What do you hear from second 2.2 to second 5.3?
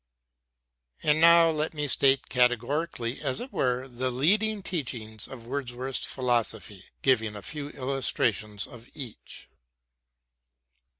categorically, as it were, the leading teachings